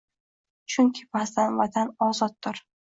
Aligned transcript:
Chunki 0.75 1.05
Vatan 1.13 1.95
ozoddir 2.09 2.69